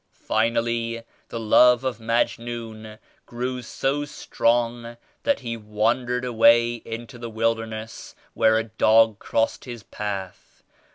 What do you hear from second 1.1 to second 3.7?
the love of Majnun grew